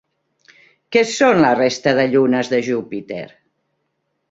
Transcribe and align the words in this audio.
Què 0.95 1.03
són 1.09 1.41
la 1.43 1.51
resta 1.59 1.95
de 2.01 2.07
llunes 2.15 2.51
de 2.55 2.63
Júpiter? 2.71 3.23